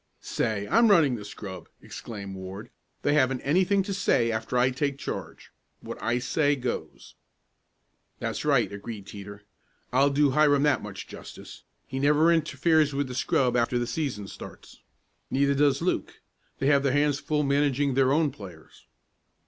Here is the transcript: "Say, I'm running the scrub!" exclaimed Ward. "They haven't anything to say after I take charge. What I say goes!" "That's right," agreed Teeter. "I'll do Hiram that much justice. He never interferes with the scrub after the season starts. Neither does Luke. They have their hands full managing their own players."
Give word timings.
"Say, 0.21 0.67
I'm 0.67 0.87
running 0.87 1.13
the 1.13 1.23
scrub!" 1.23 1.69
exclaimed 1.79 2.35
Ward. 2.35 2.71
"They 3.03 3.13
haven't 3.13 3.41
anything 3.41 3.83
to 3.83 3.93
say 3.93 4.31
after 4.31 4.57
I 4.57 4.71
take 4.71 4.97
charge. 4.97 5.51
What 5.81 6.01
I 6.01 6.17
say 6.17 6.55
goes!" 6.55 7.13
"That's 8.17 8.43
right," 8.43 8.73
agreed 8.73 9.05
Teeter. 9.05 9.43
"I'll 9.93 10.09
do 10.09 10.31
Hiram 10.31 10.63
that 10.63 10.81
much 10.81 11.05
justice. 11.07 11.65
He 11.85 11.99
never 11.99 12.31
interferes 12.31 12.95
with 12.95 13.07
the 13.09 13.13
scrub 13.13 13.55
after 13.55 13.77
the 13.77 13.85
season 13.85 14.27
starts. 14.27 14.81
Neither 15.29 15.53
does 15.53 15.83
Luke. 15.83 16.21
They 16.57 16.65
have 16.65 16.81
their 16.81 16.93
hands 16.93 17.19
full 17.19 17.43
managing 17.43 17.93
their 17.93 18.11
own 18.11 18.31
players." 18.31 18.87